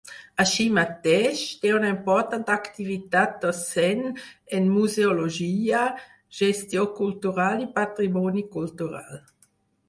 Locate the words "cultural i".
7.01-7.71